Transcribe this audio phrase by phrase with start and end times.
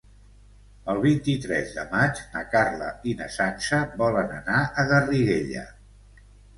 [0.93, 5.71] El vint-i-tres de maig na Carla i na Sança volen anar a Garriguella.